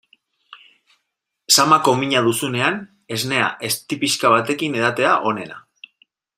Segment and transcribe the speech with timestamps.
[1.57, 2.81] Samako mina duzunean
[3.17, 5.65] esnea ezti pixka batekin edatea da onena.